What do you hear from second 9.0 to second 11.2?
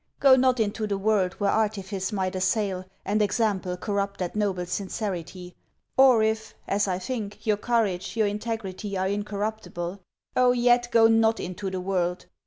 incorruptible. Oh yet, go